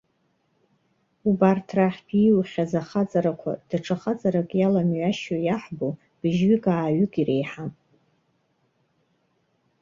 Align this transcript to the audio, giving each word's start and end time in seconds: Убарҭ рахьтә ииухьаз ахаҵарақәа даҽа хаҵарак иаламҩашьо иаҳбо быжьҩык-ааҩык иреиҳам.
Убарҭ 1.29 1.67
рахьтә 1.77 2.13
ииухьаз 2.17 2.71
ахаҵарақәа 2.81 3.51
даҽа 3.69 3.95
хаҵарак 4.01 4.49
иаламҩашьо 4.55 5.37
иаҳбо 5.41 5.89
быжьҩык-ааҩык 6.19 7.13
иреиҳам. 7.21 7.71